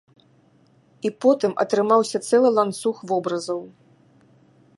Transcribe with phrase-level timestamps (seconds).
[1.09, 3.61] І потым атрымаўся цэлы ланцуг вобразаў.